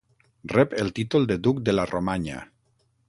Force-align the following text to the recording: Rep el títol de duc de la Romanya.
Rep 0.53 0.71
el 0.83 0.89
títol 0.99 1.29
de 1.33 1.37
duc 1.49 1.59
de 1.69 1.77
la 1.77 1.85
Romanya. 1.93 2.41